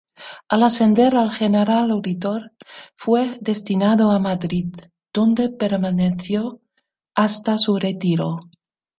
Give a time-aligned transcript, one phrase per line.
[0.55, 2.53] Al ascender a General Auditor
[2.95, 4.73] fue destinado a Madrid,
[5.13, 6.59] donde permaneció
[7.13, 8.39] hasta su retiro.